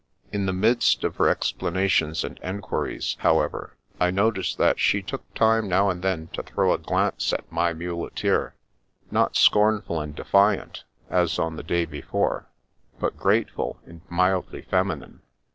[0.31, 5.31] In the midst of her ex planations and enquiries, however, I noticed that she took
[5.35, 8.55] time now and then to throw a glance at my muleteer,
[9.11, 12.49] not scornful and defiant, as on the day before,
[12.99, 15.21] but grateful and mildly feminine.